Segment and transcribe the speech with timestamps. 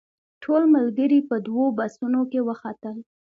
[0.43, 2.97] ټول ملګري په دوو بسونو کې وختل.